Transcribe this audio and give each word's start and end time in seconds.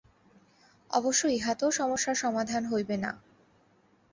অবশ্য 0.89 1.21
ইহাতেও 1.29 1.69
সমস্যার 1.71 2.15
সমাধান 2.15 2.63
হইবে 2.65 2.95
না। 2.97 3.11